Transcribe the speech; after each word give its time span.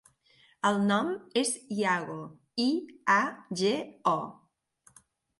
El 0.67 0.77
nom 0.91 1.09
és 1.41 1.51
Iago: 1.79 2.15
i, 2.63 2.65
a, 3.17 3.19
ge, 3.61 3.75
o. 4.13 5.03